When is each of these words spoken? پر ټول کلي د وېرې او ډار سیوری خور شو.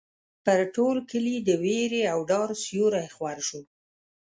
پر 0.45 0.59
ټول 0.75 0.95
کلي 1.11 1.35
د 1.47 1.49
وېرې 1.63 2.01
او 2.13 2.19
ډار 2.29 2.49
سیوری 2.63 3.07
خور 3.15 3.37
شو. 3.47 3.61